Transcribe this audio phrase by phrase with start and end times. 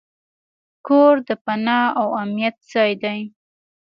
[0.87, 3.19] کور د پناه او امنیت ځای دی.